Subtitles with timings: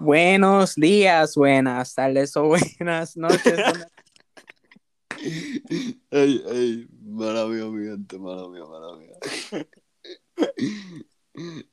[0.00, 3.58] Buenos días, buenas tardes o buenas noches.
[6.10, 8.62] Ey, ey, mala mía, mi gente, mía.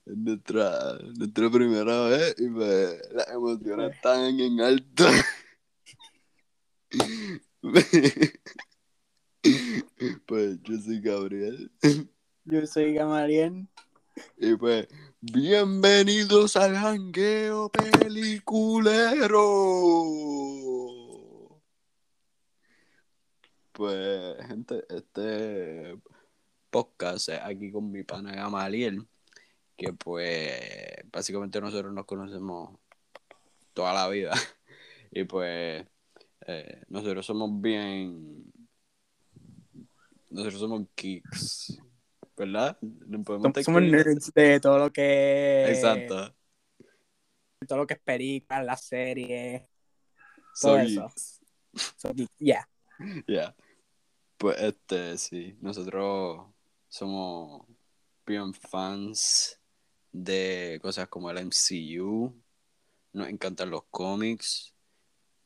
[0.06, 5.06] Es nuestra, nuestra primera vez y pues las emociones están en alto.
[10.26, 11.72] Pues yo soy Gabriel
[12.46, 13.68] Yo soy Gamaliel.
[14.38, 14.88] Y pues
[15.22, 19.32] bienvenidos al jangueo peliculero.
[23.72, 26.00] Pues gente, este
[26.70, 29.08] podcast aquí con mi pana Gamaliel,
[29.76, 30.54] que pues
[31.12, 32.78] básicamente nosotros nos conocemos
[33.74, 34.34] toda la vida
[35.12, 35.86] y pues
[36.48, 38.54] eh, nosotros somos bien
[40.30, 41.80] nosotros somos geeks
[42.38, 42.78] ¿verdad?
[42.82, 46.36] No podemos Somos, describir- nerds de todo lo que exacto
[47.66, 49.64] todo lo que es película, las series,
[50.62, 51.12] todo soy eso.
[51.98, 52.68] So, yeah.
[53.28, 53.56] Ya.
[54.38, 56.48] Pues este, sí, nosotros
[56.88, 57.66] somos
[58.26, 59.60] bien fans
[60.12, 62.34] de cosas como el MCU,
[63.14, 64.74] nos encantan los cómics,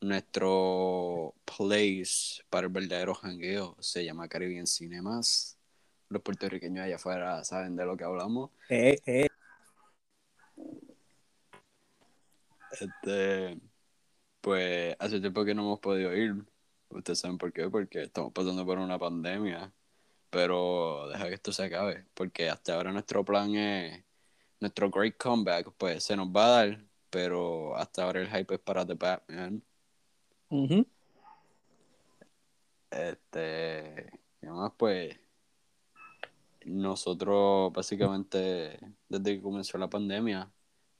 [0.00, 5.58] nuestro place para el verdadero jangueo se llama Caribbean Cinemas.
[6.10, 8.50] Los puertorriqueños allá afuera saben de lo que hablamos.
[8.68, 9.28] Eh, eh.
[12.72, 13.60] Este,
[14.40, 16.34] pues hace tiempo que no hemos podido ir.
[16.88, 19.72] Ustedes saben por qué, porque estamos pasando por una pandemia.
[20.30, 24.04] Pero deja que esto se acabe, porque hasta ahora nuestro plan es,
[24.60, 28.60] nuestro great comeback, pues se nos va a dar, pero hasta ahora el hype es
[28.60, 29.62] para The Batman.
[30.50, 30.86] Ujú.
[32.90, 34.10] Este,
[34.42, 35.16] y además pues,
[36.64, 40.50] nosotros básicamente, desde que comenzó la pandemia,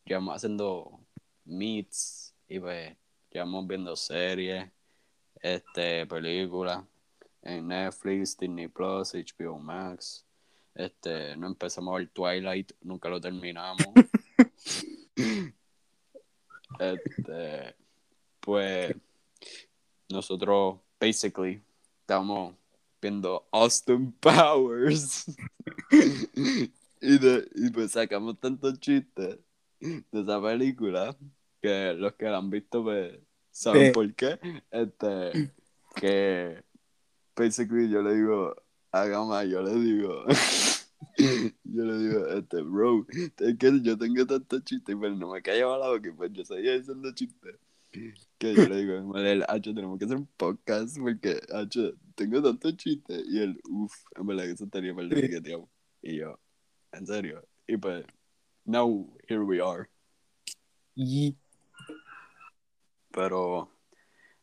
[0.05, 1.01] llevamos haciendo
[1.45, 2.97] meets y pues
[3.31, 4.71] llevamos viendo series,
[5.41, 6.85] este, películas
[7.43, 10.25] en Netflix, Disney Plus, HBO Max.
[10.75, 13.87] Este, no empezamos a ver Twilight, nunca lo terminamos.
[16.79, 17.75] este,
[18.41, 18.95] pues
[20.09, 21.63] nosotros basically
[22.01, 22.55] estamos
[23.01, 25.27] viendo Austin Powers.
[27.03, 29.39] Y, de, y pues sacamos tantos chistes
[29.81, 31.17] de esa película
[31.63, 33.19] que los que la han visto pues
[33.51, 33.93] saben Sí.
[33.93, 34.39] por qué.
[34.71, 35.51] Este
[35.97, 36.63] que
[37.35, 38.55] basically yo le digo
[38.93, 40.25] a Gama yo le digo
[41.65, 45.73] yo le digo este bro es que yo tengo tantos chistes pero no me callo
[45.73, 47.57] a la boca pues yo seguía diciendo chistes
[47.91, 52.77] que yo le digo, Manuel, Hacho, tenemos que hacer un podcast porque, Hacho, tengo tantos
[52.77, 53.23] chistes.
[53.27, 55.69] Y él, uff, en verdad que eso estaría mal de tío.
[56.03, 56.39] Y yo,
[56.93, 57.47] en serio.
[57.67, 58.05] Y pues,
[58.65, 59.89] now, here we are.
[60.95, 61.37] Y
[63.11, 63.71] Pero,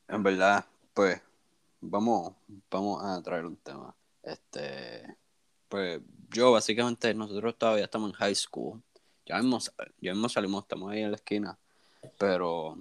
[0.08, 1.22] en verdad, pues,
[1.80, 2.36] vamos,
[2.70, 3.96] vamos a traer un tema.
[4.24, 5.16] Este,
[5.70, 8.82] pues, yo, básicamente, nosotros todavía estamos en high school.
[9.26, 9.60] Ya mismo,
[10.02, 11.58] ya mismo salimos, estamos ahí en la esquina.
[12.18, 12.78] Pero,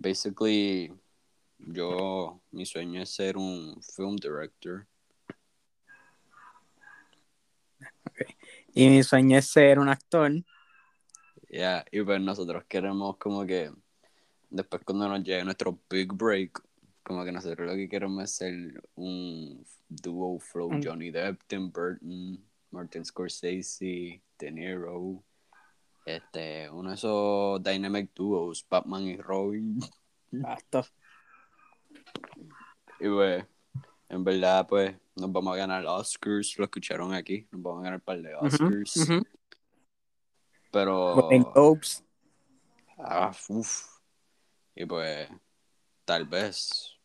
[0.00, 0.92] basically,
[1.58, 4.86] yo, mi sueño es ser un film director.
[8.74, 10.32] y mi sueño es ser un actor.
[11.48, 13.70] Yeah, y pues nosotros queremos como que
[14.48, 16.62] después cuando nos llegue nuestro big break,
[17.02, 22.42] como que nosotros lo que queremos es ser un duo flow Johnny Depp, Tim Burton,
[22.70, 25.22] Martin Scorsese, De Niro,
[26.04, 29.80] este, uno de esos dynamic duos, Batman y Robin.
[30.30, 30.84] Basta.
[33.00, 33.44] Y pues,
[34.08, 37.98] en verdad, pues, nos vamos a ganar Oscars, lo escucharon aquí, nos vamos a ganar
[37.98, 39.08] un par de Oscars,
[40.70, 41.28] pero...
[41.28, 42.04] Globes.
[42.98, 43.86] Ah, uf.
[44.74, 45.28] Y pues,
[46.04, 46.98] tal vez,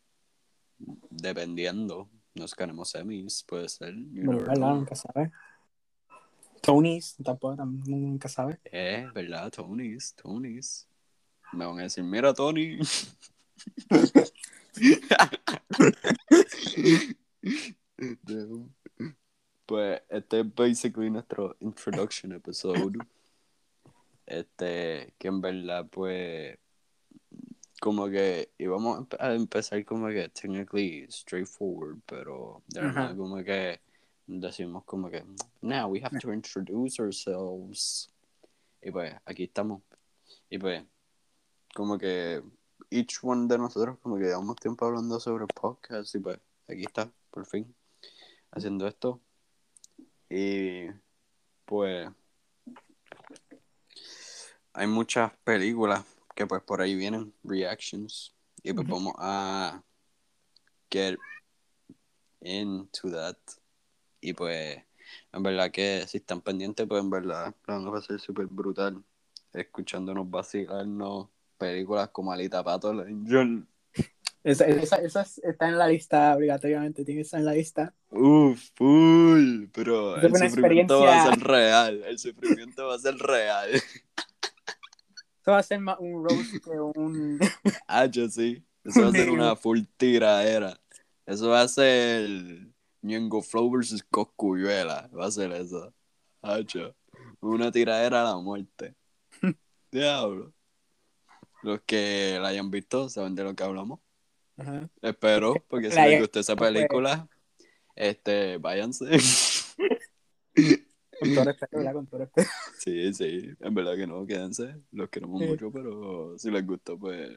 [0.77, 3.93] dependiendo, nos ganemos semis, puede ser.
[3.93, 4.75] know.
[4.75, 5.31] Nunca sabe.
[6.65, 8.59] Tonys, tampoco, tam- nunca sabe.
[8.65, 9.51] Eh, ¿verdad?
[9.51, 10.87] Tonys, Tonys.
[11.53, 12.79] Me van a decir, mira, Tony.
[19.65, 22.99] Pues este es basically nuestro introduction episode.
[24.25, 26.57] Este, que en verdad, pues,
[27.79, 33.43] como que íbamos a empe- a empezar como que technically straightforward, pero de verdad como
[33.43, 33.79] que
[34.27, 35.23] decimos como que,
[35.61, 38.09] now we have to introduce ourselves.
[38.81, 39.81] Y pues, aquí estamos.
[40.49, 40.83] Y pues,
[41.73, 42.41] como que
[42.89, 47.11] each one de nosotros como que llevamos tiempo hablando sobre podcast y pues, aquí está,
[47.31, 47.75] por fin,
[48.51, 49.21] haciendo esto.
[50.29, 50.87] Y
[51.65, 52.09] pues
[54.73, 56.03] hay muchas películas
[56.35, 58.35] que pues por ahí vienen reactions.
[58.63, 59.81] Y pues vamos a
[60.89, 61.17] get
[62.41, 63.37] into that.
[64.21, 64.77] Y pues,
[65.33, 69.03] en verdad que si están pendientes, pues en verdad la van a pasar súper brutal.
[69.53, 71.27] Escuchándonos vacilarnos
[71.57, 73.65] películas como Alita Pato, la Angel.
[74.43, 77.93] Esa, esa, esa es- está en la lista obligatoriamente, tiene que estar en la lista.
[78.09, 79.65] Uf, full.
[79.73, 82.03] Pero el sufrimiento va a ser real.
[82.03, 83.69] El sufrimiento va a ser real.
[85.41, 87.39] Eso va a ser más un roast que un...
[87.87, 88.63] Ah, yo sí.
[88.83, 90.79] Eso va a ser una full tiraera.
[91.25, 92.67] Eso va a ser
[93.05, 95.09] Ñengo Flow versus Coscuyuela.
[95.17, 95.93] Va a ser eso.
[96.41, 96.95] Hacho.
[97.39, 98.95] Una tiradera a la muerte.
[99.91, 100.53] Diablo.
[101.61, 103.99] Los que la hayan visto saben de lo que hablamos.
[104.57, 104.89] Ajá.
[105.01, 106.71] Espero, porque si les gustó esa pues.
[106.71, 107.27] película,
[107.95, 109.05] este, váyanse.
[111.19, 111.93] Con todo respeto, ¿verdad?
[111.93, 112.49] Con todo respeto.
[112.79, 114.75] Sí, sí, en verdad que no, quédense.
[114.91, 115.47] Los queremos Sí.
[115.47, 117.31] mucho, pero si les gustó, pues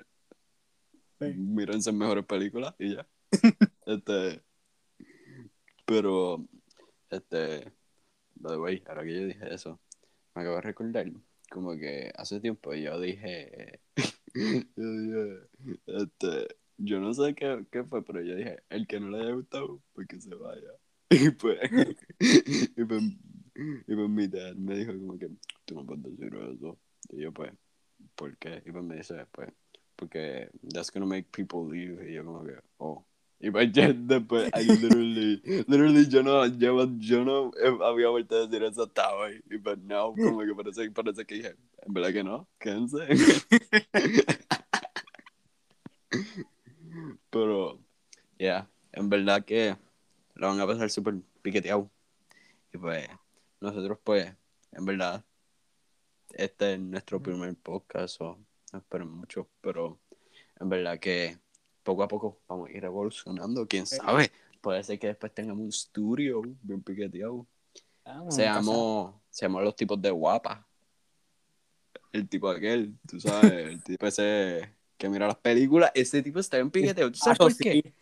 [1.19, 1.27] Sí.
[1.37, 3.07] mírense mejores películas y ya.
[3.87, 4.43] este,
[5.89, 6.47] pero,
[7.09, 7.73] este,
[8.35, 9.81] by the way, ahora que yo dije eso,
[10.35, 11.11] me acabo de recordar,
[11.51, 13.81] como que hace tiempo yo dije,
[14.77, 15.49] yo dije,
[15.87, 19.33] este, yo no sé qué, qué fue, pero yo dije, el que no le haya
[19.33, 20.71] gustado, pues que se vaya.
[21.11, 21.59] Y pues,
[22.21, 23.03] y pues,
[23.87, 25.31] y pues mi dad me dijo como que,
[25.65, 26.79] tú no puedes decir eso.
[27.09, 27.51] Y yo pues,
[28.15, 28.63] ¿por qué?
[28.67, 29.49] Y pues me dice, pues,
[29.97, 32.11] porque that's gonna make people leave.
[32.11, 33.08] Y yo como que, oh.
[33.41, 37.53] Y pues después, I literally, literally yo no, yo, yo no
[37.85, 39.41] había vuelto a decir eso hasta hoy.
[39.49, 41.55] Y pues no, como que parece, parece que dije,
[41.87, 42.99] en verdad que no, quédense.
[47.31, 47.79] Pero,
[48.39, 49.77] ya, en verdad que
[50.35, 51.89] la van a pasar súper piqueteado.
[52.73, 53.09] Y pues,
[53.61, 54.35] nosotros pues,
[54.73, 55.25] en verdad,
[56.31, 58.37] este es nuestro primer podcast, o
[58.73, 60.01] no esperen mucho, pero
[60.61, 61.39] en verdad que
[61.89, 64.31] poco a poco vamos a ir evolucionando, quién sabe.
[64.61, 67.47] Puede ser que después tengamos un estudio bien piqueteado.
[68.05, 70.67] Vamos, Seamos, seamos los tipos de guapa.
[72.13, 76.57] El tipo aquel, tú sabes, el tipo ese que mira las películas, ese tipo está
[76.57, 77.13] bien piqueteado.
[77.13, 77.65] ¿Tú sabes Ah, por sí.
[77.65, 77.95] qué?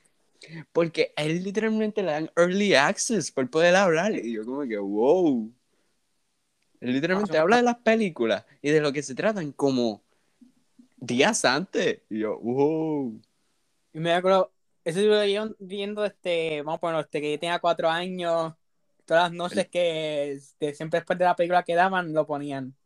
[0.72, 4.14] Porque a él literalmente le dan early access por poder hablar.
[4.14, 5.52] Y yo como que, wow.
[6.80, 10.02] Él literalmente Ah, habla de las películas y de lo que se tratan como
[10.96, 12.02] días antes.
[12.10, 13.20] Y yo, wow.
[13.96, 14.52] Y me acuerdo,
[14.84, 18.52] ese libro lo viendo este, vamos a ponerlo, este, que yo tenía cuatro años,
[19.06, 22.76] todas las noches que este, siempre después de la película que daban, lo ponían.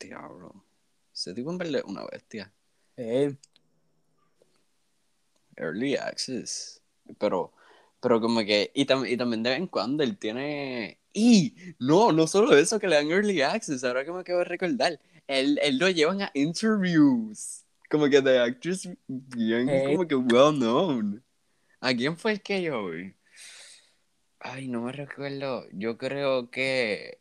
[0.00, 0.64] Diablo.
[1.12, 2.50] Ese tipo en verdad una bestia.
[2.96, 3.36] Eh,
[5.56, 6.80] Early access.
[7.18, 7.52] Pero,
[8.00, 10.98] pero como que, y, tam- y también de vez en cuando él tiene...
[11.12, 14.46] Y no, no solo eso que le dan early access, ahora que me acabo de
[14.46, 17.66] recordar, él, él lo llevan a interviews.
[17.88, 19.84] Como que de actors bien Eh.
[19.92, 21.24] como que well known.
[21.80, 23.14] ¿A quién fue el que yo vi?
[24.40, 25.66] Ay, no me recuerdo.
[25.72, 27.20] Yo creo que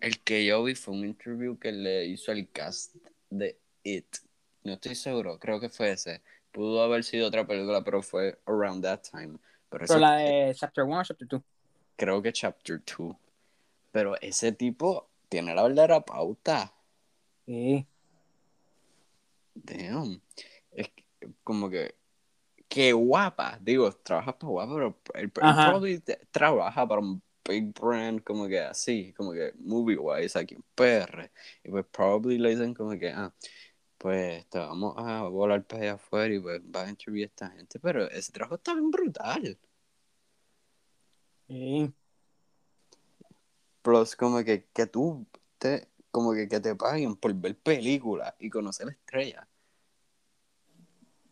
[0.00, 2.94] el que yo vi fue un interview que le hizo el cast
[3.30, 4.16] de It.
[4.64, 6.22] No estoy seguro, creo que fue ese.
[6.50, 9.38] Pudo haber sido otra película, pero fue around that time.
[9.68, 11.42] Pero, pero la de Chapter 1 o Chapter 2.
[11.96, 13.16] creo que Chapter 2.
[13.92, 16.72] Pero ese tipo tiene la verdadera pauta.
[17.46, 17.86] Sí.
[19.64, 20.20] Damn.
[20.70, 21.04] Es que,
[21.44, 21.94] como que.
[22.68, 23.58] Qué guapa.
[23.62, 25.66] Digo, trabaja para guapa, pero él, él Ajá.
[25.66, 30.56] probably te- trabaja para un big brand, como que así, como que movie wise aquí
[30.56, 31.30] en PR.
[31.64, 33.32] Y pues, probably le dicen como que, ah,
[33.98, 37.50] pues te vamos a volar para allá afuera y pues vas a interview a esta
[37.50, 37.78] gente.
[37.80, 39.58] Pero ese trabajo está bien brutal.
[41.48, 41.92] Sí.
[43.82, 45.26] Plus, como que, que tú
[45.58, 49.46] te, como que, que te paguen por ver películas y conocer estrellas.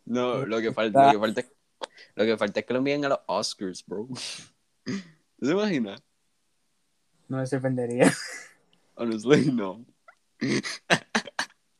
[0.04, 1.52] No, lo que falta, lo que falta, es-
[2.14, 4.06] lo que falta es que lo envíen a los Oscars, bro.
[4.84, 4.94] ¿Tú
[5.40, 6.02] te imaginas?
[7.28, 8.12] No me sorprendería.
[8.96, 9.86] Honestly, no.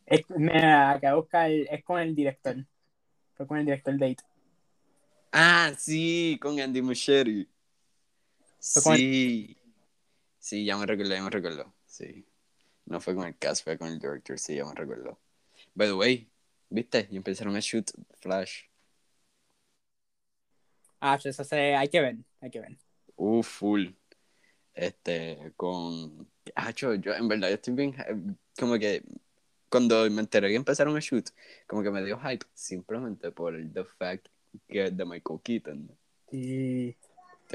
[0.07, 2.57] Es, mira, acá de buscar, es con el director.
[3.35, 4.23] Fue con el director It.
[5.31, 7.41] Ah, sí, con Andy Muschietti.
[7.41, 7.49] El-
[8.61, 9.59] Sí.
[10.39, 11.75] Sí, ya me recuerdo, ya me recuerdo.
[11.85, 12.25] Sí.
[12.87, 15.19] No fue con el cast, fue con el director, sí, ya me recuerdo.
[15.75, 16.29] By the way,
[16.69, 17.09] ¿viste?
[17.11, 18.65] Y empezaron a shoot Flash.
[21.01, 22.79] Ah, eso se, hay que ver, hay que ver.
[23.17, 23.89] Uh, full.
[24.75, 26.29] Este, con.
[26.55, 27.95] Ah, yo, yo, en verdad, yo estoy bien.
[27.99, 29.03] eh, Como que.
[29.69, 31.31] Cuando me enteré que empezaron a shoot,
[31.67, 34.29] como que me dio hype simplemente por el the fact
[34.69, 35.91] que es de Michael Keaton.
[36.31, 36.97] Sí.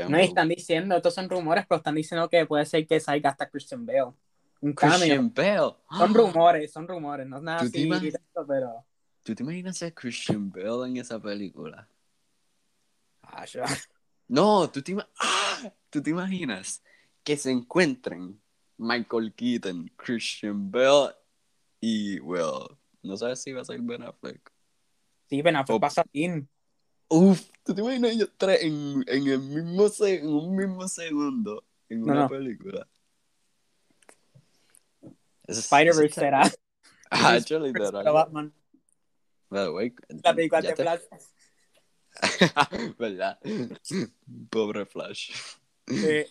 [0.10, 3.30] No, y están diciendo, estos son rumores, pero están diciendo que puede ser que salga
[3.30, 4.14] hasta Christian Bale.
[4.62, 4.74] Un.
[4.74, 5.75] Christian Bale.
[5.98, 8.86] Son rumores, son rumores, no es nada ¿Tú te así, directo, pero...
[9.24, 11.88] ¿Tú te imaginas a Christian Bale en esa película?
[13.24, 13.63] Ah, yo-
[14.28, 15.72] No, ¿tú te, ¡Ah!
[15.89, 16.84] ¿tú te imaginas
[17.24, 18.39] que se encuentren
[18.78, 21.16] Michael Keaton, Christian Bale
[21.82, 24.51] y, well, no sabes si va a ser Ben Affleck.
[25.30, 25.80] Sí, Ben Affleck Oh.
[25.80, 26.48] pasa bien.
[27.08, 31.66] Uf, ¿tú te imaginas ellos tres en, en el mismo se- en un mismo segundo
[31.89, 32.30] en No, una no.
[32.30, 32.88] película?
[35.51, 36.51] Spider-Verse eso- será.
[37.12, 38.53] Ah, Pero I- Batman.
[39.50, 41.01] the way, La película de te- Flash.
[43.00, 43.39] ¿Verdad?
[44.51, 45.32] Pobre Flash.
[45.88, 46.25] Sí.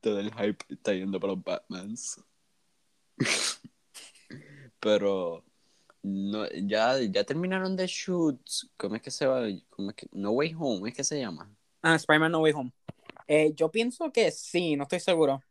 [0.00, 2.20] Todo el hype está yendo para los Batmans.
[4.80, 5.44] Pero
[6.02, 8.70] no, ya, ya terminaron de shoots.
[8.76, 9.42] ¿Cómo es que se va?
[9.70, 11.48] ¿Cómo es que, no Way Home, ¿es que se llama?
[11.82, 12.72] Ah, Spider-Man No Way Home.
[13.28, 15.42] Eh, yo pienso que sí, no estoy seguro.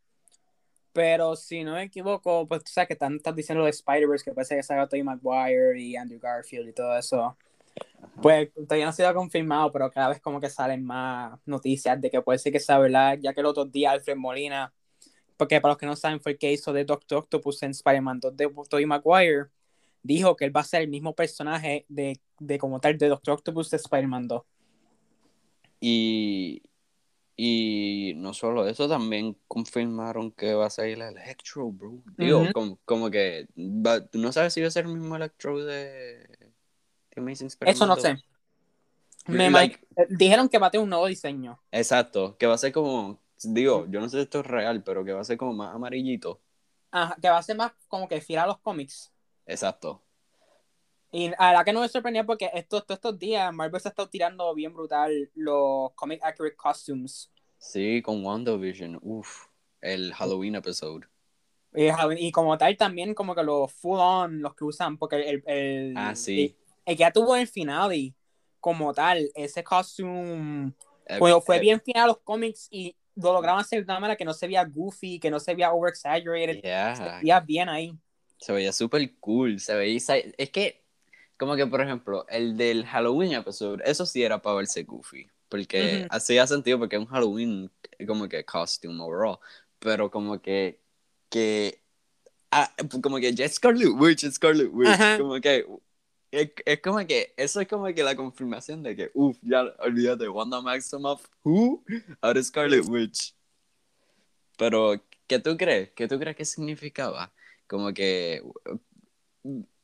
[0.96, 4.24] Pero si no me equivoco, pues tú sabes que están, están diciendo lo de Spider-Verse,
[4.24, 7.36] que parece que salga Tobey Maguire y Andrew Garfield y todo eso.
[8.22, 12.10] Pues todavía no ha sido confirmado, pero cada vez como que salen más noticias de
[12.10, 14.72] que puede ser que sea verdad, ya que el otro día Alfred Molina,
[15.36, 18.20] porque para los que no saben fue el que hizo de Doctor Octopus en Spider-Man
[18.20, 19.48] 2 de Tobey Maguire,
[20.02, 23.34] dijo que él va a ser el mismo personaje de, de como tal de Doctor
[23.34, 24.42] Octopus de Spider-Man 2.
[25.78, 26.62] Y,
[27.36, 32.02] y no solo eso, también confirmaron que va a salir el Electro, bro.
[32.16, 33.46] Digo, como, como que
[34.10, 36.52] tú no sabes si va a ser el mismo Electro de, de
[37.16, 38.02] Amazing Spider-Man Eso no 2.
[38.02, 38.22] sé.
[39.28, 41.58] Me Like- eh, dijeron que va a tener un nuevo diseño.
[41.70, 45.04] Exacto, que va a ser como, digo, yo no sé si esto es real, pero
[45.04, 46.40] que va a ser como más amarillito.
[46.90, 49.12] Ajá, que va a ser más como que fiel a los cómics.
[49.46, 50.05] Exacto.
[51.16, 54.08] Y la que no me sorprendía porque estos, todos estos días Marvel se ha estado
[54.10, 57.30] tirando bien brutal los comic accurate costumes.
[57.58, 59.48] Sí, con WandaVision, uff,
[59.82, 61.06] el Halloween episode.
[61.74, 61.88] Y,
[62.26, 65.94] y como tal también como que los full on, los que usan, porque el, el,
[65.94, 66.40] Ah, sí.
[66.40, 66.56] el,
[66.86, 68.14] el que ya tuvo el final y
[68.60, 70.72] como tal, ese costume
[71.06, 74.00] Eh, bueno, fue eh, bien fiel a los cómics y lo lograban hacer de una
[74.00, 76.60] manera que no se veía goofy, que no se veía over exaggerated.
[76.62, 77.92] yeah, Se veía bien ahí.
[78.38, 79.96] se veía súper cool, se veía,
[80.38, 80.85] es que,
[81.36, 86.00] como que, por ejemplo, el del Halloween episode, eso sí era para verse goofy, porque
[86.00, 86.06] Ujú.
[86.10, 87.70] hacía sentido porque es un Halloween,
[88.06, 89.38] como que costume overall,
[89.78, 90.80] pero como que,
[91.28, 91.80] que,
[92.50, 95.18] ah, como que ya Scarlet Witch, Scarlet Witch, Ajá.
[95.18, 95.66] como que,
[96.30, 100.28] es, es como que, eso es como que la confirmación de que, uff, ya olvídate,
[100.28, 101.84] Wanda Maximoff, who,
[102.20, 103.34] ahora Scarlet Witch.
[104.56, 104.94] Pero,
[105.26, 105.90] ¿qué tú crees?
[105.90, 107.30] ¿Qué tú crees que significaba?
[107.66, 108.42] Como que,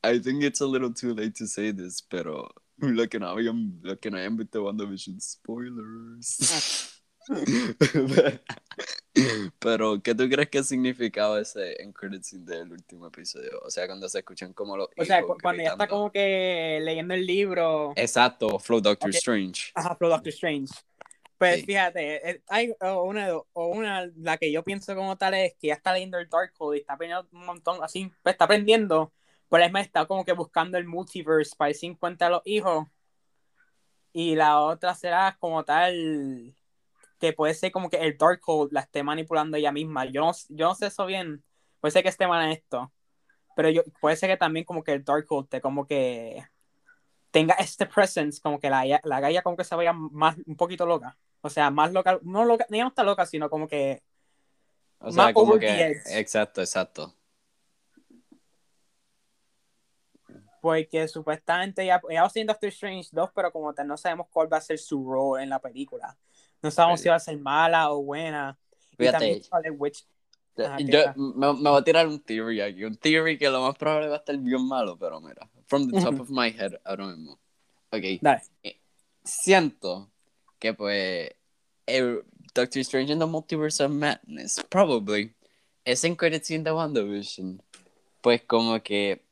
[0.05, 3.79] I think it's a little too late to say this, pero lo que no hayan,
[3.83, 6.89] lo que no hayan visto WandaVision, spoilers.
[9.59, 11.77] pero, ¿qué tú crees que significaba ese
[12.23, 13.61] scene del último episodio?
[13.65, 15.95] O sea, cuando se escuchan como los O sea, cu- cuando ya está gritando.
[15.97, 19.11] como que leyendo el libro, Exacto, Flow Doctor.
[19.11, 19.71] Strange.
[19.75, 20.75] ajá, Pro Doctor Strange.
[21.39, 21.67] Pues Sí.
[21.67, 25.69] fíjate, eh, hay o una, o una, la que yo pienso como tal es que
[25.69, 29.13] ya está leyendo el Darkhold y está aprendiendo un montón, así, pues está aprendiendo,
[29.53, 32.87] pero es más, está como que buscando el multiverse para en cuenta a los hijos.
[34.11, 36.57] Y la otra será como tal,
[37.21, 40.07] que puede ser como que el Darkhold la esté manipulando ella misma.
[40.07, 41.45] Yo no, yo no sé eso bien,
[41.81, 42.95] puede ser que esté mal en esto,
[43.55, 46.43] pero yo, puede ser que también como que el Darkhold te como que
[47.31, 50.87] tenga este presence, como que la, la galla como que se vaya más, un poquito
[50.87, 51.19] loca.
[51.43, 54.03] O sea, más loca, no loca, ella no está loca, sino como que
[54.99, 56.01] O sea, Más como que.
[56.07, 57.15] Exacto, exacto.
[60.63, 63.97] Porque supuestamente ella, ella va a ser en Doctor Strange 2, pero como tal no
[63.97, 66.17] sabemos cuál va a ser su rol en la película.
[66.63, 68.57] No sabemos Pues- si va a ser mala o buena.
[68.93, 69.13] Y Fíjate.
[69.19, 70.07] también Scarlet Witch.
[70.57, 72.85] Ajá, ¿qué Yo me, me voy a tirar un theory aquí.
[72.85, 75.51] Un theory que lo más probable va a estar bien malo, pero mira.
[75.67, 76.23] From the top Ujú.
[76.23, 77.41] of my head, ahora mismo.
[77.91, 78.03] Ok.
[78.21, 78.43] Dale.
[79.25, 80.11] Siento
[80.59, 81.31] que, pues.
[81.87, 82.23] El
[82.55, 85.35] Doctor Strange in the Multiverse of Madness, probably.
[85.85, 87.61] Ese en credit scene de WandaVision.
[88.21, 89.25] Pues, como que.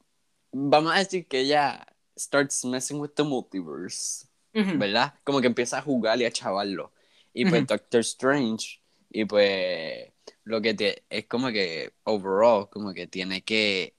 [0.53, 1.87] Vamos a decir que ella
[2.19, 4.27] starts messing with the multiverse.
[4.53, 5.15] ¿verdad?
[5.23, 6.93] Como que empieza a jugar y a chavarlo.
[7.33, 7.67] Y pues.
[7.67, 10.11] Doctor Strange, y pues
[10.45, 13.95] lo que te, es como que overall, como que tiene que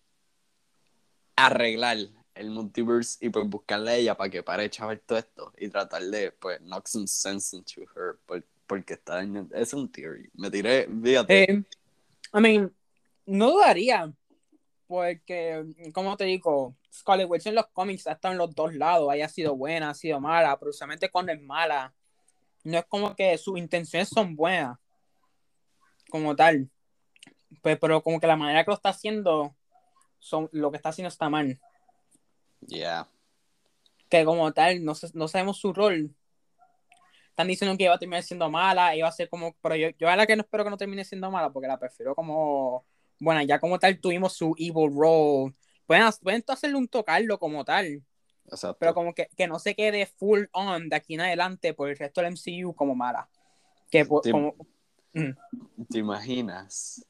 [1.36, 1.98] arreglar
[2.36, 5.70] el multiverse y pues buscarle a ella para que pare de chavar todo esto y
[5.70, 9.55] tratar de pues knock some sense into her por- porque está dañando.
[9.55, 10.29] Es un theory.
[10.34, 11.43] Me tiré, fíjate.
[11.43, 11.63] Eh,
[12.34, 12.74] I mean,
[13.25, 14.13] no dudaría,
[14.91, 19.10] porque, como te digo, Scarlet Witch en los cómics ha estado en los dos lados,
[19.10, 21.95] haya sido buena, ha sido mala, pero usualmente cuando es mala,
[22.65, 24.77] no es como que sus intenciones son buenas,
[26.10, 26.69] como tal.
[27.62, 29.55] Pues, pero como que la manera que lo está haciendo,
[30.19, 31.57] son, lo que está haciendo está mal.
[32.67, 33.07] Yeah.
[34.10, 36.13] Que como tal, no, no sabemos su rol.
[37.29, 40.10] Están diciendo que iba a terminar siendo mala, iba a ser como, pero yo, yo
[40.10, 42.86] a la que no espero que no termine siendo mala, porque la prefiero como,
[43.22, 45.54] bueno, ya como tal tuvimos su evil role.
[45.86, 48.04] Pueden, pueden hacerle un tocarlo como tal.
[48.46, 48.78] Exacto.
[48.80, 51.98] Pero como que, que no se quede full on de aquí en adelante por el
[51.98, 53.30] resto del MCU como mala.
[53.90, 54.32] Que Sí.
[54.32, 54.56] como,
[55.13, 55.32] Mm.
[55.90, 57.06] ¿Te imaginas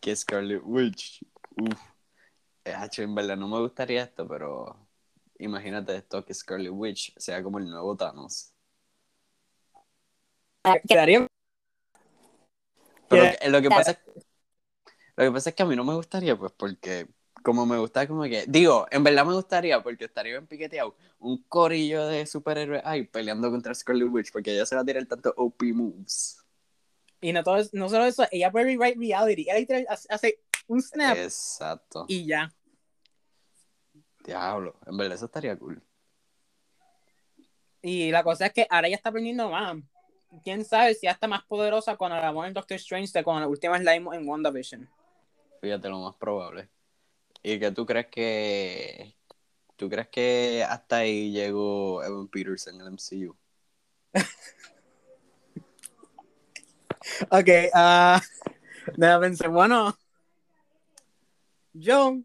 [0.00, 1.24] que Scarlet Witch?
[1.56, 1.80] Uf.
[2.64, 4.76] Eh, en verdad no me gustaría esto, pero
[5.38, 8.52] imagínate esto, que Scarlet Witch sea como el nuevo Thanos.
[10.86, 11.26] quedaría
[13.08, 14.21] Pero lo que pasa es,
[15.16, 17.06] lo que pasa es que a mí no me gustaría, pues, porque
[17.42, 21.42] como me gusta como que, digo, en verdad me gustaría, porque estaría bien piqueteado, un
[21.44, 25.34] corillo de superhéroes ahí peleando contra Scarlet Witch, porque ella se va a tirar tanto
[25.36, 26.38] OP moves.
[27.20, 29.42] Y no, todo, es- no solo eso, ella puede rewrite reality.
[29.42, 30.38] Ella literal hace-
[30.68, 32.04] un snap Exacto.
[32.08, 32.52] y ya.
[34.24, 35.82] Diablo, en verdad eso estaría cool.
[37.82, 39.76] Y la cosa es que ahora ella está aprendiendo más.
[40.44, 43.48] Quién sabe si ya está más poderosa cuando la en Doctor Strange de cuando la
[43.48, 44.88] última la en WandaVision.
[45.62, 46.68] Fíjate lo más probable.
[47.40, 49.14] ¿Y que tú crees que
[49.76, 53.36] tú crees que hasta ahí llegó Evan Peters en el MCU?
[57.30, 58.20] Ok, ah
[59.20, 59.50] pensar.
[59.50, 59.96] Bueno,
[61.72, 62.20] yo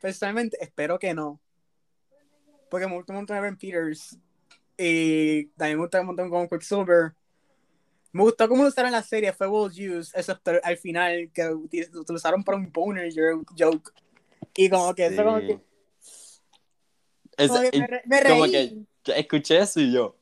[0.00, 1.40] personalmente espero que no.
[2.68, 4.18] Porque me gusta un montón Evan Peters.
[4.76, 7.14] Y también me gusta un montón como Quicksilver.
[8.12, 11.44] Me gustó cómo lo usaron en la serie, fue well used, excepto al final que
[11.44, 13.12] lo utilizaron para un boner
[13.58, 13.92] joke.
[14.56, 15.46] Y como que eso como Sí.
[15.46, 15.60] que,
[17.36, 18.86] Es- como que me, re- me como reí.
[19.04, 20.16] que escuché eso y yo,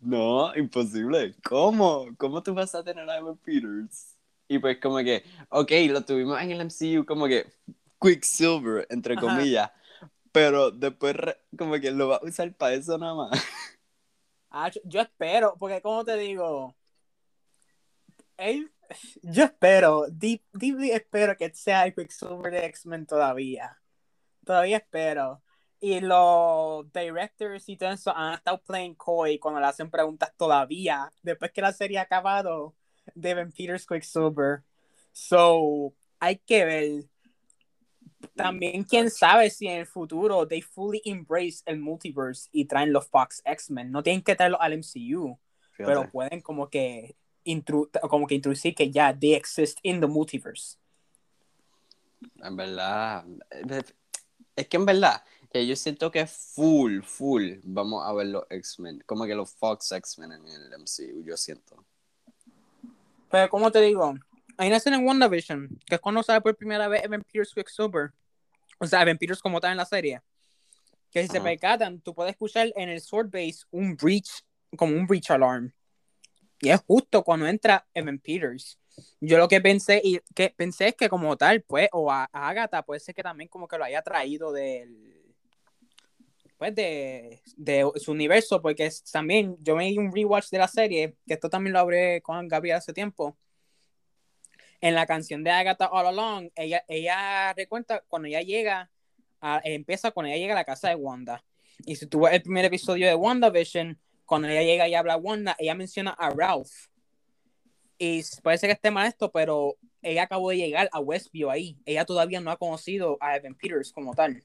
[0.00, 1.34] no, imposible.
[1.44, 2.06] ¿Cómo?
[2.16, 4.16] ¿Cómo tú vas a tener a Evan Peters?
[4.48, 7.46] Y pues como que, ok, lo tuvimos en el MCU como que
[8.00, 9.22] Quicksilver, entre Ajá.
[9.26, 9.70] comillas,
[10.30, 11.16] pero después
[11.56, 13.30] como que lo va a usar para eso nada más.
[14.54, 16.74] Ah, yo, espero, porque como te digo,
[19.22, 23.78] yo espero, deep, deeply espero que sea el Quicksilver de X-Men todavía.
[24.44, 25.42] Todavía espero.
[25.80, 31.10] Y los directors y todo eso han estado playing coy cuando le hacen preguntas todavía,
[31.22, 32.76] después que la serie ha acabado,
[33.14, 34.62] de Evan Peters Quicksilver.
[35.12, 37.04] So, hay que ver.
[38.36, 43.08] También, quién sabe si en el futuro they fully embrace el multiverse y traen los
[43.08, 43.90] Fox X-Men.
[43.90, 45.36] No tienen que traerlo al MCU,
[45.76, 46.12] pero Fíjate.
[46.12, 50.76] pueden como que, intru como que introducir que ya they exist in the multiverse.
[52.42, 53.82] En verdad, eh,
[54.56, 59.02] es que en verdad, que yo siento que full, full, vamos a ver los X-Men,
[59.06, 61.84] como que los Fox X-Men en el MCU, yo siento.
[63.30, 64.14] Pero como te digo,
[64.56, 68.12] hay una escena en WandaVision, que es cuando sale por primera vez Evan Peters Quicksilver.
[68.78, 70.20] O sea, Evan Peters como está en la serie.
[71.10, 71.44] Que si se Ajá.
[71.44, 74.44] percatan, tú puedes escuchar en el Sword Base un breach,
[74.76, 75.72] como un breach alarm.
[76.62, 78.78] Y es justo cuando entra Evan Peters.
[79.20, 82.48] Yo lo que pensé, y que pensé es que como tal, pues, o a, a
[82.48, 85.18] Agatha puede ser que también como que lo haya traído del
[86.56, 90.68] pues de, de su universo, porque es, también yo me di un rewatch de la
[90.68, 93.36] serie, que esto también lo hablé con Gabriel hace tiempo.
[94.80, 98.88] En la canción de Agatha All Along, ella, ella recuenta cuando ella llega,
[99.40, 101.44] a- empieza cuando ella llega a la casa de Wanda.
[101.84, 105.18] Y si tú ves el primer episodio de WandaVision, cuando ella llega y habla a
[105.18, 106.88] Wanda, ella menciona a Ralph.
[107.98, 111.76] Y parece que esté mal esto, pero ella acabó de llegar a Westview ahí.
[111.84, 114.42] Ella todavía no ha conocido a Evan Peters como tal.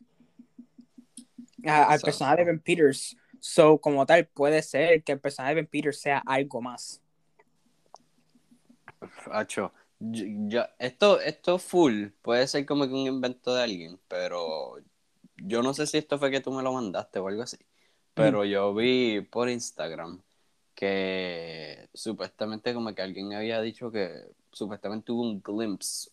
[1.66, 2.06] A- al Exacto.
[2.06, 3.18] personaje de Evan Peters.
[3.40, 7.02] So, como tal, puede ser que el personaje de Evan Peters sea algo más.
[9.32, 14.78] Acho, yo- yo- esto, esto full puede ser como que un invento de alguien, pero
[15.38, 17.58] yo no sé si esto fue que tú me lo mandaste o algo así,
[18.18, 20.22] pero yo vi por Instagram
[20.76, 24.12] que supuestamente como que alguien había dicho que
[24.52, 26.12] supuestamente hubo un glimpse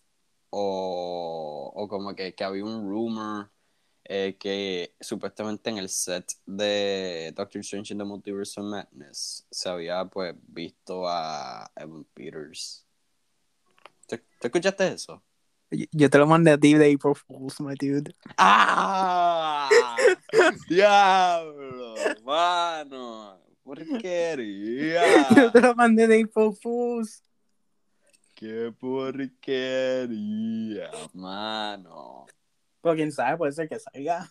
[0.51, 3.51] o, o como que, que había un rumor
[4.05, 9.69] eh, que supuestamente en el set de Doctor Strange in the Multiverse of Madness se
[9.69, 12.87] había pues visto a Evan Peters.
[14.07, 15.23] ¿Te, te escuchaste eso?
[15.71, 18.15] Yo te lo mandé a ti de April Fools, my dude.
[18.37, 19.69] ¡Ah!
[20.69, 21.84] ¡Diablo!
[22.25, 23.39] ¡Mano!
[23.63, 25.29] ¡Porquería!
[25.37, 27.23] Yo te lo mandé de Fools.
[28.35, 30.91] ¡Qué porquería!
[31.13, 32.27] Mano.
[32.83, 34.31] Pero quién sabe, puede ser que salga.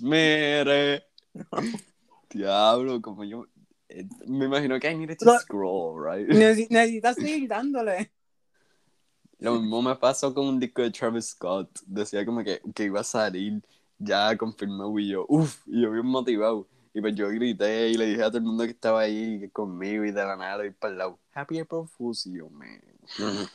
[0.00, 1.04] Mire.
[2.30, 3.46] Diablo, como yo.
[3.88, 6.26] eh, Me imagino que I needed to scroll, right?
[6.28, 8.12] Necesi- necesitas seguir dándole.
[9.38, 11.80] Lo mismo me pasó con un disco de Travis Scott.
[11.86, 13.62] Decía como que, que iba a salir,
[14.02, 16.66] ya confirmó y yo, uff, y yo bien motivado.
[16.94, 20.04] Y pues yo grité y le dije a todo el mundo que estaba ahí conmigo
[20.04, 21.18] y de la nada y para el lado.
[21.32, 22.82] Happy April Fool's, y yo, man.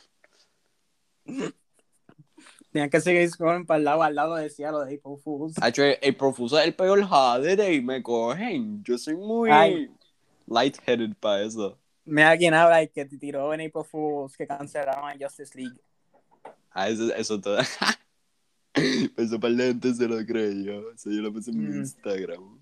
[2.72, 5.54] Tenían que seguir scrolling para el lado, al lado decía lo de April Fools.
[5.60, 8.82] Hacho, April Fool's es el peor jade y me cogen.
[8.82, 9.90] Yo soy muy Ay.
[10.46, 11.78] lightheaded para eso.
[12.04, 15.80] Mira quién habla y que te tiró en April Fools que cancelaron a Justice League.
[16.70, 17.58] Ah, eso, eso todo.
[19.16, 20.90] eso para la gente se lo creyó.
[20.92, 21.78] Eso yo lo puse en mi Mm.
[21.80, 22.60] Instagram.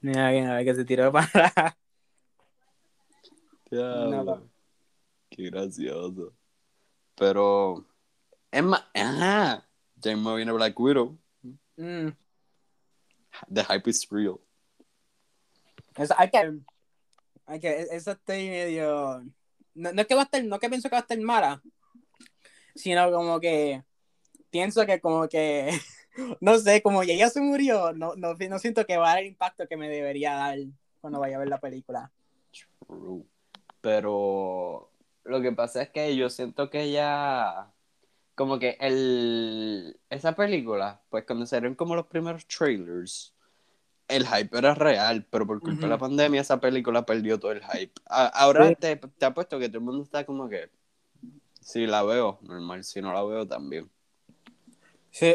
[0.00, 1.30] Mira habla que se tiró para.
[3.70, 4.10] Diablo.
[4.24, 4.42] Nada.
[5.30, 6.34] Qué gracioso.
[7.16, 7.86] Pero.
[8.50, 8.84] Es más.
[8.94, 9.66] Ajá.
[9.96, 11.18] Ya mismo viene Black Widow.
[11.76, 12.08] Mm.
[13.52, 14.38] The hype is real.
[15.96, 16.58] Eso, hay que.
[17.46, 17.80] Hay que.
[17.90, 19.24] Eso estoy medio.
[19.74, 20.44] No, no es que va a estar.
[20.44, 21.62] No que pienso que va a estar mala.
[22.74, 23.82] Sino como que.
[24.56, 25.68] Pienso que como que.
[26.40, 27.92] No sé, como que ella se murió.
[27.92, 30.56] No, no, no siento que va a dar el impacto que me debería dar
[31.02, 32.10] cuando vaya a ver la película.
[32.86, 33.22] True.
[33.82, 34.90] Pero.
[35.24, 37.66] Lo que pasa es que yo siento que ella.
[38.34, 40.00] Como que el.
[40.08, 43.34] Esa película, pues cuando salieron como los primeros trailers.
[44.08, 47.60] El hype era real, pero por culpa de la pandemia esa película perdió todo el
[47.62, 47.92] hype.
[48.08, 48.74] A- ahora Sí.
[48.76, 50.70] te, te apuesto que todo el mundo está como que.
[51.60, 52.84] Si la veo, normal.
[52.84, 53.90] Si no la veo, también.
[55.16, 55.34] Sí.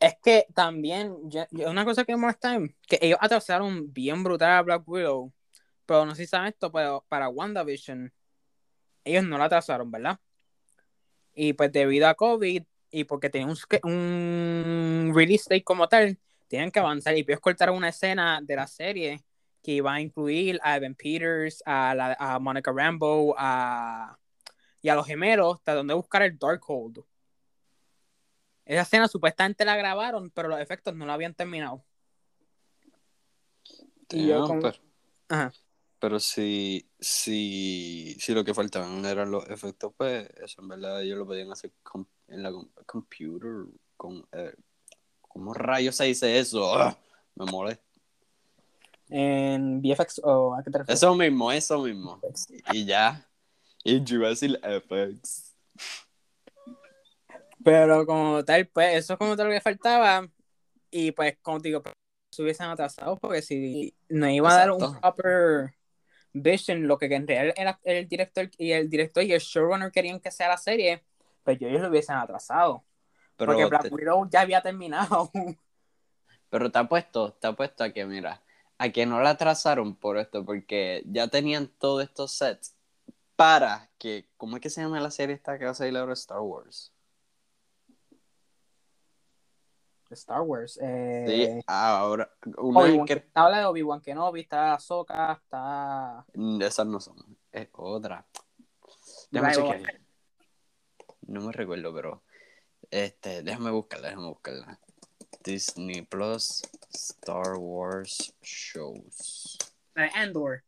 [0.00, 1.16] Es que también,
[1.52, 5.32] una cosa que molesta es que ellos atrasaron bien brutal a Black Widow,
[5.86, 8.12] pero no sé si saben esto, pero para WandaVision,
[9.04, 10.18] ellos no la atrasaron, ¿verdad?
[11.32, 16.80] Y pues debido a COVID y porque tenían un, release date como tal, tienen que
[16.80, 19.22] avanzar y ellos cortaron una escena de la serie
[19.62, 24.18] que iba a incluir a Evan Peters, a, la, a Monica Rambeau, a,
[24.82, 27.04] y a los gemelos, tratando de buscar el Darkhold.
[28.66, 31.84] Esa escena supuestamente la grabaron, pero los efectos no la habían terminado.
[34.10, 34.78] Y yo Damn, como- pero,
[35.28, 35.52] Ajá.
[35.98, 41.18] pero si, si, si lo que faltaban eran los efectos, pues eso en verdad ellos
[41.18, 41.72] lo podían hacer
[42.28, 43.66] en la com- computer.
[43.96, 44.54] Con, eh,
[45.22, 46.74] ¿Cómo rayos se dice eso?
[46.76, 46.96] ¡Ah!
[47.34, 47.82] Me molesta.
[49.08, 51.02] En VFX o a qué te refieres?
[51.02, 52.20] Eso mismo, eso mismo.
[52.72, 53.28] Y ya.
[53.82, 55.54] Y yo iba a decir FX.
[57.64, 60.28] Pero como tal, pues eso es como tal lo que faltaba.
[60.90, 61.94] Y pues, como te digo, pues,
[62.30, 65.74] se hubiesen atrasado porque si no iba a dar un proper
[66.32, 70.20] vision, lo que en realidad era el director y el director y el showrunner querían
[70.20, 71.04] que sea la serie,
[71.44, 72.84] pues ellos lo hubiesen atrasado.
[73.36, 75.30] Pero, porque Black te, Widow ya había terminado.
[76.50, 78.42] pero te apuesto, te apuesto a que, mira,
[78.78, 82.76] a que no la atrasaron por esto, porque ya tenían todos estos sets
[83.36, 86.12] para que, ¿cómo es que se llama la serie esta que va a salir ahora
[86.12, 86.93] Star Wars?
[90.14, 90.74] Star Wars.
[90.74, 96.24] Sí, Eh, ahora, una Obi-Wan, que, Habla de Obi-Wan Kenobi, está Ahsoka, está...
[96.34, 97.16] Mm, esas no son,
[97.52, 98.26] es otra.
[99.30, 99.72] Déjame Rival.
[99.78, 100.00] chequear.
[101.26, 102.22] No me recuerdo, pero,
[102.90, 104.80] este, déjame buscarla, déjame buscarla.
[105.42, 109.58] Disney Plus Star Wars Shows.
[109.96, 110.64] Eh, Andor.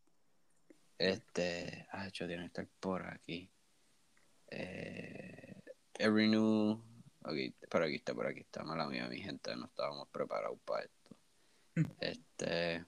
[0.98, 1.86] Este.
[1.92, 3.50] Ah, yo tiene que estar por aquí.
[4.50, 5.62] Eh,
[5.98, 6.80] every new.
[7.26, 8.62] Ok, por aquí está, por aquí está.
[8.62, 9.54] Mala mía, mi gente.
[9.56, 11.16] No estábamos preparados para esto.
[12.00, 12.84] Este.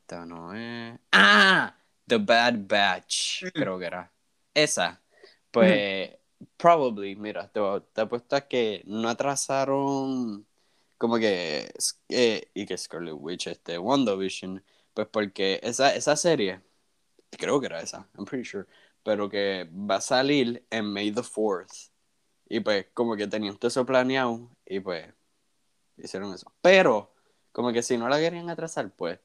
[0.00, 0.98] Esta no es.
[1.12, 1.76] ¡Ah!
[2.06, 3.44] The Bad Batch.
[3.44, 3.48] Mm.
[3.54, 4.12] Creo que era.
[4.54, 5.02] Esa.
[5.50, 6.10] Pues.
[6.56, 7.60] Probably, mira, te,
[7.92, 10.46] te apuesto a que no atrasaron.
[10.96, 11.72] Como que.
[12.08, 13.78] eh, y que Scarlet Witch, este.
[13.78, 14.62] WandaVision.
[14.94, 16.60] Pues porque esa, esa serie,
[17.32, 18.66] creo que era esa, I'm pretty sure,
[19.02, 21.90] pero que va a salir en May the 4th.
[22.48, 25.12] Y pues como que tenían todo eso planeado y pues
[25.96, 26.52] hicieron eso.
[26.60, 27.12] Pero
[27.52, 29.18] como que si no la querían atrasar, pues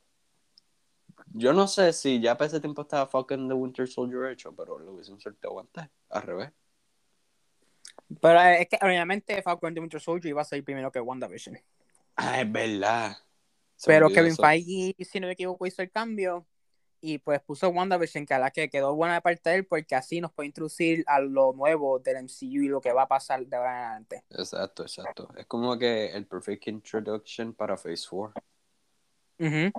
[1.33, 4.79] yo no sé si ya para ese tiempo estaba Falcon the Winter Soldier hecho, pero
[4.79, 6.51] lo hubiesen soltado antes, al revés.
[8.21, 11.59] Pero eh, es que obviamente Falcon the Winter Soldier iba a salir primero que WandaVision.
[12.15, 13.17] Ah, es verdad.
[13.75, 14.41] Se Pero Kevin eso.
[14.41, 16.45] Feige, si no me equivoco, hizo el cambio
[17.01, 19.95] y pues puso WandaVision, que a la que quedó buena de parte de él, porque
[19.95, 23.45] así nos puede introducir a lo nuevo del MCU y lo que va a pasar
[23.45, 24.23] de ahora en adelante.
[24.29, 25.29] Exacto, exacto.
[25.37, 28.41] Es como que el perfect introduction para Phase 4.
[29.39, 29.71] Ujú.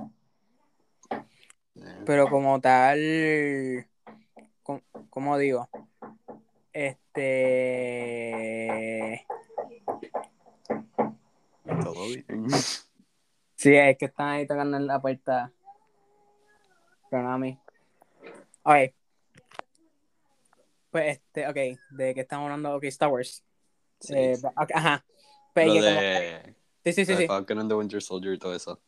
[1.76, 3.86] Eh, Pero como tal,
[4.62, 5.68] com- como digo,
[6.72, 7.26] este...
[11.82, 12.26] Todo bien.
[13.54, 15.52] Sí, es que están ahí tocando en la puerta.
[17.10, 17.58] Konami.
[18.62, 18.94] Ok.
[20.90, 23.44] Pues este, ok, de que estamos hablando, ok, Star Wars.
[24.00, 25.04] Sí, Eh, ajá.
[25.54, 27.26] Pues Lo como- de, sí, sí, sí, sí.
[27.26, 28.80] Falcon and the Winter Soldier y todo eso.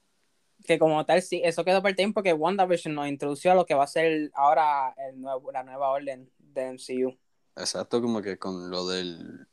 [0.64, 3.66] Que como tal, sí, eso quedó por el tiempo que WandaVision nos introdució a lo
[3.66, 7.18] que va a ser ahora el nuevo, la nueva orden de MCU.
[7.56, 9.46] Exacto, como que con lo del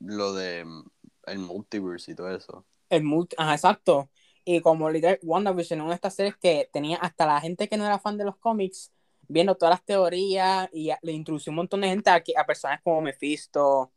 [0.00, 0.84] lo de mm,
[1.26, 2.64] el multiverse y todo eso.
[2.90, 4.10] El multi- ajá, exacto.
[4.52, 7.86] Y como literal, WandaVision una de estas series que tenía hasta la gente que no
[7.86, 8.90] era fan de los cómics
[9.28, 13.00] viendo todas las teorías y le introdució un montón de gente a, a personas como
[13.00, 13.92] Mephisto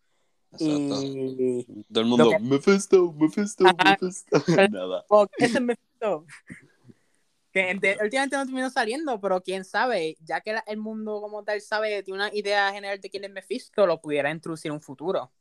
[0.51, 1.01] Exacto.
[1.01, 1.65] y...
[1.91, 3.97] Todo el mundo, que- Mephisto, Mephisto, Ajá.
[3.99, 4.37] Mephisto.
[4.71, 5.03] Nada.
[5.39, 6.25] Ese es Mephisto.
[7.51, 11.61] Que ente- últimamente no terminó saliendo, pero quién sabe, ya que el mundo como tal
[11.61, 15.31] sabe, tiene una idea general de quién es Mephisto, lo pudiera introducir en un futuro.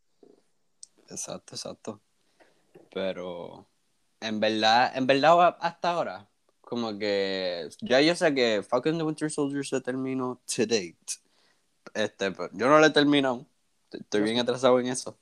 [1.10, 2.00] Exacto, exacto.
[2.94, 3.66] Pero
[4.22, 6.28] en verdad, en verdad hasta ahora,
[6.60, 10.96] como que ya yo sé que Falcon the Winter Soldier se terminó to date.
[11.94, 13.46] Este, pero yo no lo he terminado.
[13.90, 15.18] Estoy bien atrasado en eso.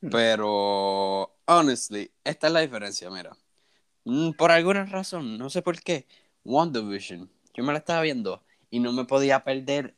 [0.00, 0.10] Mm.
[0.10, 3.36] Pero, honestly, esta es la diferencia, mira.
[4.04, 6.06] Mm, Por alguna razón, no sé por qué,
[6.44, 9.94] WandaVision, yo me la estaba viendo y no me podía perder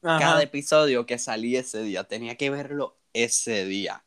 [0.00, 2.04] cada episodio que salía ese día.
[2.04, 4.04] Tenía que verlo ese día.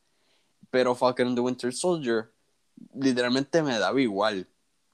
[0.69, 2.31] Pero Falcon and the Winter Soldier
[2.93, 4.47] literalmente me daba igual.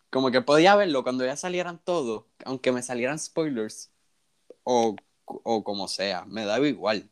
[0.10, 3.92] Como que podía verlo cuando ya salieran todos, aunque me salieran spoilers
[4.64, 7.10] o, o como sea, me daba igual.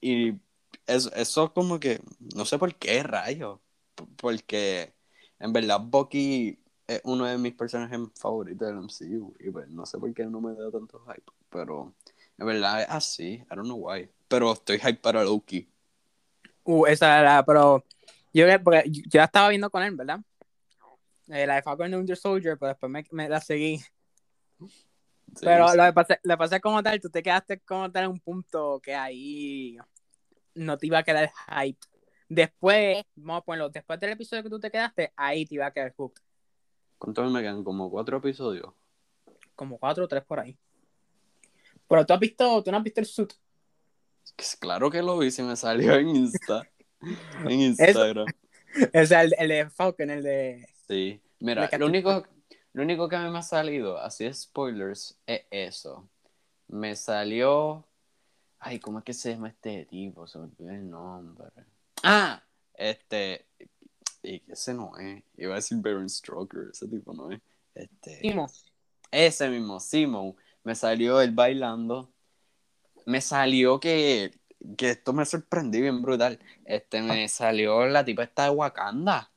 [0.00, 0.34] Y
[0.86, 2.00] eso, eso como que,
[2.34, 3.60] no sé por qué, rayo.
[4.16, 4.94] Porque
[5.38, 9.34] en verdad Bucky es uno de mis personajes favoritos del MCU.
[9.40, 11.32] Y pues no sé por qué no me da tanto hype.
[11.50, 11.94] Pero
[12.38, 14.08] en verdad es así, I don't know why.
[14.28, 15.68] Pero estoy hype para Loki.
[16.64, 17.84] Uh, esa era, pero
[18.32, 20.20] yo, porque yo ya estaba viendo con él, ¿verdad?
[21.28, 23.78] Eh, la de Falcon Winter Soldier, pero después me, me la seguí.
[23.78, 25.76] Sí, Pero sí.
[25.76, 28.10] lo que pasa, lo que pasa es como tal, tú te quedaste como tal en
[28.10, 29.78] un punto que ahí
[30.54, 31.78] no te iba a quedar hype.
[32.28, 35.72] Después, vamos a ponerlo, después del episodio que tú te quedaste, ahí te iba a
[35.72, 36.22] quedar hooked.
[36.98, 37.64] ¿Cuántos me quedan?
[37.64, 38.72] Como cuatro episodios.
[39.54, 40.58] Como cuatro o tres por ahí.
[41.88, 43.32] Pero tú has visto, tú no has visto el suit.
[44.36, 46.69] Pues Claro que lo vi, si me salió en Insta.
[47.44, 48.26] En Instagram.
[48.94, 50.68] O sea, el, el de Falcon, el de.
[50.86, 51.20] Sí.
[51.40, 52.24] Mira, De lo único,
[52.72, 56.08] lo único que a mí me ha salido, así de spoilers, es eso.
[56.68, 57.84] Me salió.
[58.58, 60.26] Ay, ¿cómo es que se llama este tipo?
[60.26, 61.48] Se me olvidó el nombre.
[62.02, 62.42] Ah,
[62.74, 63.46] este.
[64.22, 65.22] Y ese no es.
[65.36, 67.40] Iba a decir Baron Stroker, ese tipo no es.
[67.74, 68.18] Este.
[68.18, 68.48] Timo.
[69.10, 70.36] Ese mismo, Simon.
[70.62, 72.12] Me salió él bailando.
[73.06, 74.30] Me salió que.
[74.76, 76.38] Que esto me sorprendió bien brutal.
[76.64, 79.30] Este, me salió la tipa esta de Wakanda.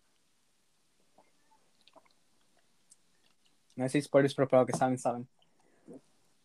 [3.75, 5.27] No sé si spoilers, pero claro que saben, saben.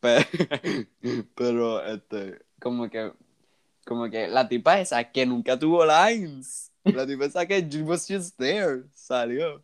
[0.01, 0.27] Pe-
[1.35, 3.13] Pero, este, como que,
[3.85, 6.73] como que la tipa esa que nunca tuvo lines.
[6.85, 9.63] La tipa esa que was just there, salió.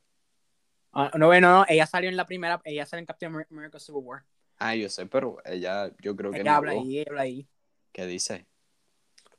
[0.92, 3.78] Ah, no, bueno, no, ella salió en la primera, ella salió en Captain Amer- America
[3.80, 4.24] Civil War.
[4.58, 6.82] Ah, yo sé, pero ella, yo creo que no Ella habla habló.
[6.82, 7.48] ahí, habla ahí.
[7.92, 8.46] ¿Qué dice?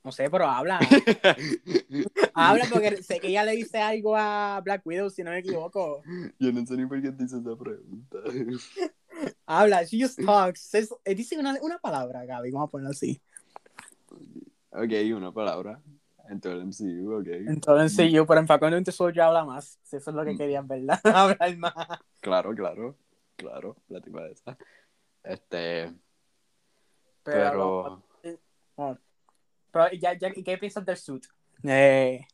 [0.06, 0.78] No sé, pero habla.
[2.36, 6.04] habla porque sé que ella le dice algo a Black Widow, si no me equivoco.
[6.38, 8.20] yo no sé ni por qué te hice esa pregunta.
[9.48, 10.76] Habla, she just talks.
[10.76, 13.20] Es- eh, dice una, una palabra, Gaby, vamos a ponerlo así.
[14.72, 15.82] Ok, una palabra.
[16.30, 17.28] En todo el MCU, ok.
[17.48, 19.80] Entonces yo, pero en Falcon Winter Soldier habla más.
[19.84, 20.38] Si eso es lo que Mm.
[20.38, 21.00] querían, ¿verdad?
[21.04, 21.74] Hablar más.
[22.20, 22.96] Claro, claro.
[23.38, 24.56] Claro, la tipa esa.
[25.24, 25.91] Este,
[27.24, 28.44] Pero, pero...
[28.76, 29.00] bueno,
[29.76, 31.26] pero ya, ya, ¿y qué piensas del suit?
[31.64, 32.26] Eh,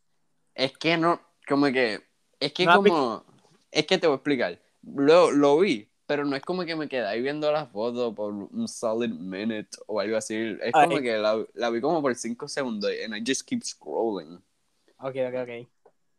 [0.54, 2.00] Es que no, como que,
[2.40, 3.26] es que No como,
[3.72, 4.62] es que te voy a explicar.
[4.84, 8.32] Lo, lo vi, pero no es como que me quedé ahí viendo la foto por
[8.32, 10.36] un solid minute o algo así.
[10.62, 11.02] Es como Ay.
[11.04, 14.36] que la, la vi como por 5 segundos and I just keep scrolling.
[15.00, 15.70] ok, ok, ok.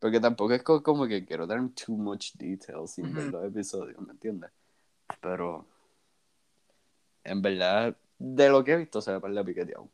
[0.01, 4.01] Porque tampoco es co- como que quiero dar too much detail sin ver los episodios,
[4.01, 4.51] ¿me entiendes?
[5.21, 5.65] Pero,
[7.23, 9.89] en verdad, de lo que he visto se ve para la piqueteado.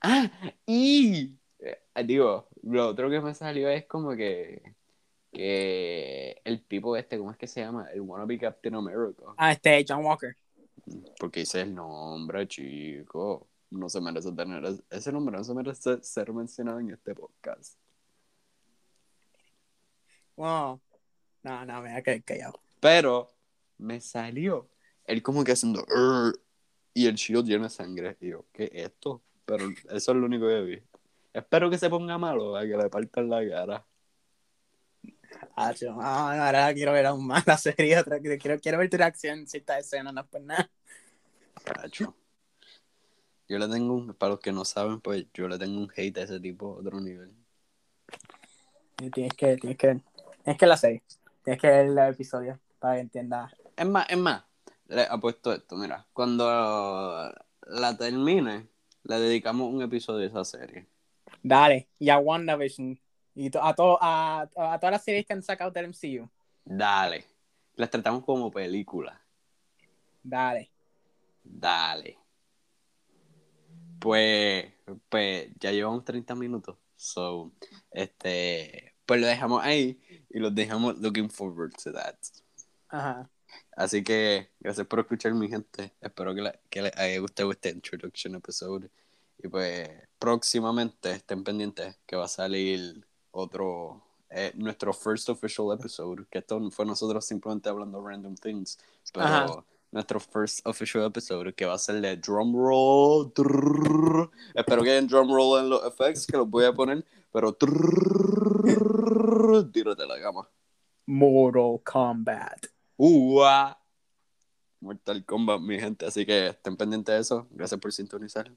[0.00, 0.30] Ah,
[0.66, 4.74] y eh, digo, lo otro que me salió es como que
[5.32, 7.86] que el tipo este, ¿cómo es que se llama?
[7.92, 9.24] El wannabe Captain America.
[9.36, 10.34] Ah, este, John Walker.
[11.18, 13.46] Porque dice el nombre, chico.
[13.70, 17.78] No se merece tener es- ese nombre, no se merece ser mencionado en este podcast.
[20.36, 20.80] Wow.
[21.42, 22.60] No, no, me voy a quedar callado.
[22.80, 23.30] Pero
[23.76, 24.68] me salió
[25.04, 25.84] él como que haciendo
[26.94, 28.16] y el shield lleno de sangre.
[28.20, 29.22] Y yo, ¿qué es esto?
[29.48, 30.82] Pero eso es lo único que vi.
[31.32, 33.86] Espero que se ponga malo, a que le partan la cara.
[35.56, 37.98] Ah, yo, ah, ahora quiero ver aún más la serie.
[37.98, 40.70] Otra, quiero, quiero ver tu reacción en ciertas escenas, no es por nada.
[41.64, 42.14] Cacho.
[43.48, 46.18] Yo le tengo un, para los que no saben, pues yo le tengo un hate
[46.18, 47.32] a ese tipo a otro nivel.
[48.96, 50.00] Tienes que, tienes que,
[50.44, 51.02] tienes que la serie.
[51.42, 53.50] Tienes que ver el episodio para que entiendas.
[53.74, 54.44] Es más, es más,
[54.88, 56.44] le apuesto esto, mira, cuando
[57.62, 58.68] la termine,
[59.04, 60.86] le dedicamos un episodio a esa serie.
[61.42, 62.98] Dale, y a WandaVision.
[63.34, 66.28] Y to- a, to- a, a todas las series que han sacado del MCU.
[66.64, 67.24] Dale.
[67.76, 69.20] Las tratamos como película.
[70.22, 70.70] Dale.
[71.44, 72.18] Dale.
[73.98, 74.66] Pues,
[75.08, 76.76] pues ya llevamos 30 minutos.
[76.96, 77.52] So,
[77.92, 82.16] este, pues lo dejamos ahí y los dejamos looking forward to that.
[82.88, 83.30] Ajá.
[83.76, 85.94] Así que gracias por escuchar, mi gente.
[86.00, 88.90] Espero que, la- que les haya gustado este introduction episode.
[89.42, 96.26] Y pues próximamente estén pendientes que va a salir otro, eh, nuestro first official episode.
[96.30, 98.78] Que esto fue nosotros simplemente hablando random things.
[99.12, 99.64] Pero Ajá.
[99.92, 103.32] nuestro first official episode que va a ser de drum roll.
[103.32, 104.28] trrr.
[104.54, 107.04] Espero que hayan drum roll en los effects que los voy a poner.
[107.32, 110.48] Pero trrr, tírate la gama.
[111.06, 112.66] Mortal Kombat.
[112.98, 113.78] ¡Ua!
[114.80, 116.04] Mortal Kombat, mi gente.
[116.06, 117.46] Así que estén pendientes de eso.
[117.50, 118.52] Gracias por sintonizar.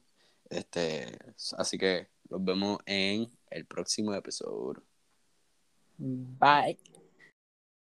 [0.50, 1.18] Este,
[1.58, 4.84] así que los vemos en el próximo episodio.
[5.98, 6.80] Bye.